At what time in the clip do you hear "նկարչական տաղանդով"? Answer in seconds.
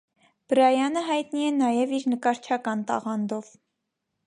2.15-3.55